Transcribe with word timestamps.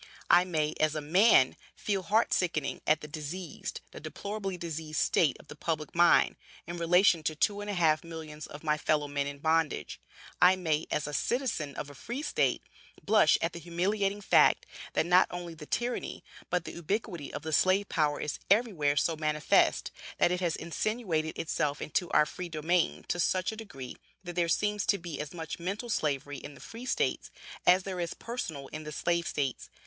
I 0.31 0.45
may, 0.45 0.73
as 0.79 0.95
a 0.95 0.99
man, 0.99 1.55
feel 1.75 2.01
heart 2.01 2.33
sickened 2.33 2.81
at 2.87 3.01
the 3.01 3.07
diseased, 3.07 3.81
the 3.91 3.99
deplorably 3.99 4.57
diseased 4.57 4.99
state 4.99 5.37
of 5.39 5.47
the 5.47 5.55
public 5.55 5.93
mind, 5.93 6.37
in 6.65 6.77
relation 6.77 7.21
to 7.21 7.35
two 7.35 7.61
and 7.61 7.69
a 7.69 7.75
half 7.75 8.03
millions 8.03 8.47
of 8.47 8.63
my 8.63 8.79
fellow 8.79 9.07
men 9.07 9.27
in 9.27 9.37
bondage. 9.37 9.99
I 10.41 10.55
may, 10.55 10.87
as 10.89 11.05
a 11.05 11.13
citizen 11.13 11.75
of 11.75 11.91
a 11.91 11.93
Free 11.93 12.23
state, 12.23 12.63
blush 13.05 13.37
at 13.43 13.53
the 13.53 13.59
humiliating 13.59 14.21
fact, 14.21 14.65
that 14.93 15.05
not 15.05 15.27
only 15.29 15.53
the 15.53 15.67
tyranny, 15.67 16.23
but 16.49 16.65
the 16.65 16.73
ubiquity 16.73 17.31
of 17.31 17.43
the 17.43 17.53
slave 17.53 17.87
power 17.87 18.19
is 18.19 18.39
everywhere 18.49 18.95
so 18.97 19.15
manifest; 19.15 19.91
that 20.17 20.31
it 20.31 20.39
has 20.39 20.55
insinuated 20.55 21.37
itself 21.37 21.79
into 21.79 22.09
our 22.09 22.25
free 22.25 22.49
domain 22.49 23.05
to 23.09 23.19
such 23.19 23.51
a 23.51 23.55
degree 23.55 23.95
that 24.23 24.33
there 24.35 24.49
seems 24.49 24.83
to 24.87 24.97
be 24.97 25.19
as 25.21 25.31
much 25.31 25.59
mental 25.59 25.89
Slavery 25.91 26.37
in 26.39 26.55
the 26.55 26.59
Free 26.59 26.87
states, 26.87 27.29
as 27.67 27.83
there 27.83 27.99
is 27.99 28.15
personal 28.15 28.65
in 28.69 28.83
the 28.83 28.91
Slave 28.91 29.27
states. 29.27 29.69